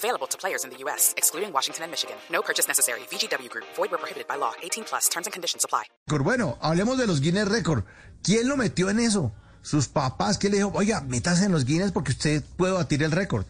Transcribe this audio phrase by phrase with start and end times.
[0.00, 2.16] Available to players in the U.S., excluding Washington and Michigan.
[2.32, 3.00] No purchase necessary.
[3.10, 3.66] VGW Group.
[3.76, 4.52] Void where prohibited by law.
[4.62, 5.08] 18 plus.
[5.10, 5.84] Terms and conditions apply.
[6.08, 7.84] Bueno, hablemos de los Guinness Record.
[8.22, 9.32] ¿Quién lo metió en eso?
[9.62, 10.72] Sus papás, ¿Quién le dijo?
[10.74, 13.44] Oiga, métase en los Guinness porque usted puede batir el récord.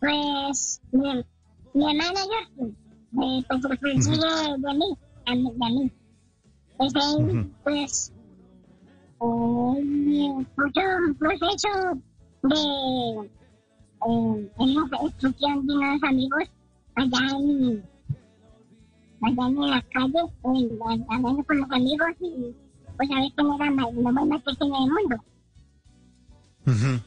[0.00, 1.24] Pues mi,
[1.74, 2.76] mi hermana Justin,
[3.22, 4.20] eh, pues lo consigue
[4.58, 5.92] de mí, mí, de mí.
[6.78, 6.92] Pues
[7.62, 8.12] pues,
[9.20, 10.46] eh,
[11.18, 11.68] proceso
[12.42, 13.30] de
[14.08, 16.48] eh, de unos amigos
[16.94, 17.84] allá en
[19.22, 22.54] allá en la calle, en, hablando con los amigos y
[22.96, 25.16] pues a ver quién era la más, más pequeña del mundo.
[26.66, 27.00] Ujú.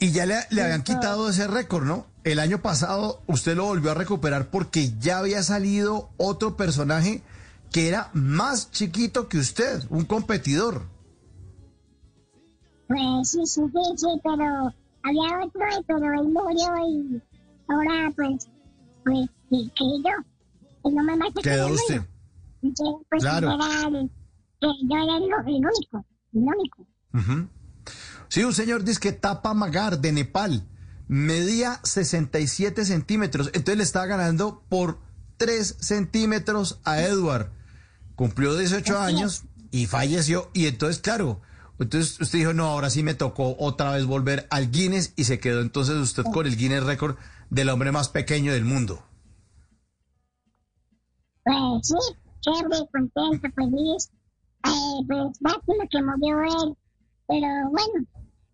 [0.00, 2.06] Y ya le, le habían quitado ese récord, ¿no?
[2.24, 7.22] El año pasado usted lo volvió a recuperar porque ya había salido otro personaje
[7.72, 10.86] que era más chiquito que usted, un competidor.
[12.86, 14.72] Pues sí, sí, sí, sí, pero
[15.08, 17.22] había otro, pero él murió y
[17.68, 18.48] ahora pues,
[19.04, 20.90] pues, quedé yo.
[20.90, 22.02] El hombre más pequeño Quedó usted.
[22.62, 23.52] Entonces, pues Claro.
[23.54, 24.10] era el-
[24.60, 26.86] que yo era el, el único, el único.
[27.14, 27.48] Ujú.
[28.28, 30.66] Sí, un señor dice que Tapa Magar de Nepal
[31.06, 34.98] medía 67 centímetros, entonces le estaba ganando por
[35.38, 37.50] 3 centímetros a Edward.
[38.16, 40.50] Cumplió 18 años y falleció.
[40.52, 41.40] Y entonces, claro,
[41.78, 45.38] entonces usted dijo, no, ahora sí me tocó otra vez volver al Guinness y se
[45.40, 47.16] quedó entonces usted con el Guinness récord
[47.50, 49.02] del hombre más pequeño del mundo.
[51.44, 51.56] Pues
[51.88, 51.94] sí,
[52.40, 54.10] chévere, contento, feliz.
[54.64, 56.76] Eh, pues lástima que murió él.
[57.26, 58.06] Pero bueno,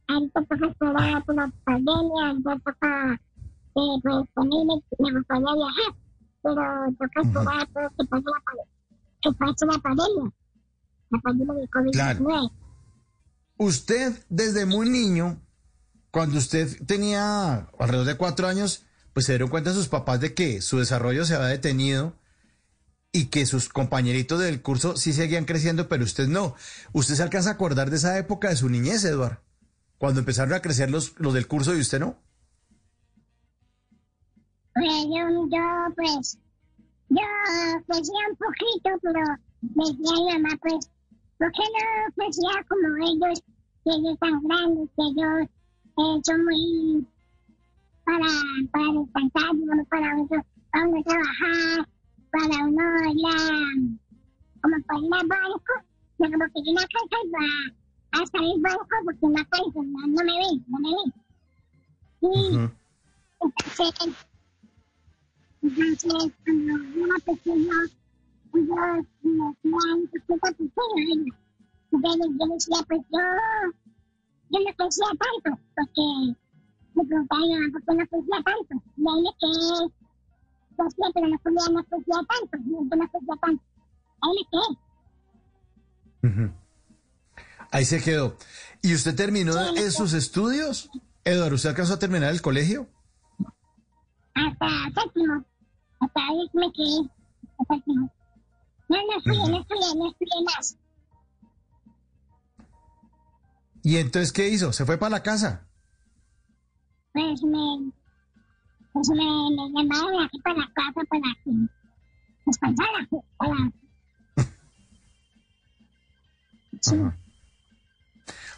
[0.08, 5.94] ahorita toca esperar por la pandemia, ahorita toca, eh, pues también me, me gustaría viajar.
[6.42, 6.54] Pero
[6.98, 8.68] toca esperar que pase la, pa-
[9.22, 10.32] que pase la pandemia.
[11.10, 11.92] La pandemia del COVID-19.
[11.92, 12.52] Claro.
[13.56, 15.40] Usted desde muy niño,
[16.10, 20.60] cuando usted tenía alrededor de cuatro años, pues se dieron cuenta sus papás de que
[20.60, 22.16] su desarrollo se había detenido
[23.12, 26.56] y que sus compañeritos del curso sí seguían creciendo, pero usted no.
[26.92, 29.38] ¿Usted se alcanza a acordar de esa época de su niñez, Eduard?
[29.98, 32.16] Cuando empezaron a crecer los, los del curso y usted no.
[34.74, 36.38] Pues yo, pues,
[37.08, 37.22] yo
[37.86, 39.20] crecía un poquito, pero
[39.60, 40.90] decía mi mamá, pues,
[41.44, 43.42] ¿por qué no crecía como ellos,
[43.84, 45.48] que ellos tan grandes, que ellos
[45.98, 47.06] eh, son muy
[48.04, 48.26] para,
[48.72, 50.28] para descansar, digamos, para uno,
[50.72, 51.88] para uno trabajar,
[52.30, 52.82] para uno
[53.12, 53.38] ir a,
[54.62, 55.74] como para ir al banco,
[56.18, 60.06] yo como que yo no alcanzo a, a salir al banco porque no alcanzo, no,
[60.06, 61.12] no me ven, no me ven.
[62.22, 62.54] Y
[63.40, 64.16] entonces,
[65.60, 67.18] entonces, cuando yo era
[68.60, 71.32] decían, ¿por qué tan pequeño?
[71.92, 73.18] Entonces yo decía, pues yo,
[74.50, 76.04] yo no crecía tanto, porque
[76.94, 78.72] me preguntaban, "Ah, ¿por qué no crecía tanto?
[78.96, 79.78] Y ahí me quedé,
[80.76, 83.62] crecía, pero no podía, no crecía tanto, yo no crecía tanto.
[84.22, 84.68] Ahí me quedé.
[87.70, 88.36] Ahí se quedó.
[88.82, 90.90] ¿Y usted terminó eh, sus estudios?
[91.24, 92.86] Eduard, ¿usted alcanzó a terminar el colegio?
[94.34, 94.66] hasta
[95.00, 95.44] séptimo.
[96.00, 97.08] Hasta ahí me quedé.
[97.58, 98.10] Hasta séptimo.
[98.94, 100.76] No, no estudié, no estudié, no estudié más.
[103.82, 104.72] ¿Y entonces qué hizo?
[104.72, 105.66] ¿Se fue para la casa?
[107.12, 107.92] Pues me,
[108.92, 111.50] pues me, me llamaron aquí para la casa para que
[112.46, 113.08] descansara.
[113.36, 113.72] Para,
[116.80, 116.96] sí.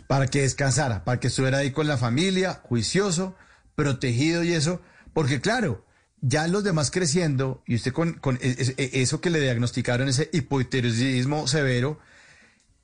[0.06, 3.34] Para que descansara, para que estuviera ahí con la familia, juicioso,
[3.74, 4.80] protegido y eso.
[5.12, 5.85] Porque claro,
[6.28, 10.08] ya los demás creciendo, y usted con, con e- e- e- eso que le diagnosticaron,
[10.08, 12.00] ese hipotiroidismo severo,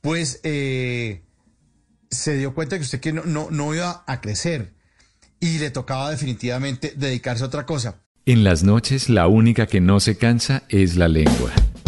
[0.01, 1.23] pues eh,
[2.11, 4.75] se dio cuenta que usted que no, no, no iba a crecer.
[5.41, 8.01] Y le tocaba definitivamente dedicarse a otra cosa.
[8.27, 11.51] En las noches la única que no se cansa es la lengua.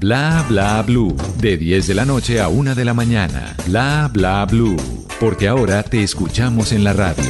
[0.00, 1.16] Bla bla blue.
[1.40, 3.56] De 10 de la noche a 1 de la mañana.
[3.66, 4.76] Bla bla blue.
[5.18, 7.24] Porque ahora te escuchamos en la radio.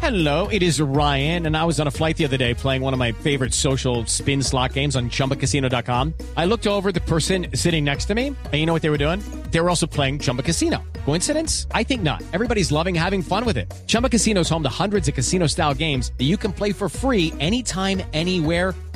[0.00, 2.92] Hello, it is Ryan, and I was on a flight the other day playing one
[2.92, 6.14] of my favorite social spin slot games on chumbacasino.com.
[6.36, 8.98] I looked over the person sitting next to me, and you know what they were
[8.98, 9.22] doing?
[9.52, 10.82] They were also playing Chumba Casino.
[11.04, 11.68] Coincidence?
[11.72, 12.20] I think not.
[12.32, 13.72] Everybody's loving having fun with it.
[13.86, 16.88] Chumba Casino is home to hundreds of casino style games that you can play for
[16.88, 18.74] free anytime, anywhere,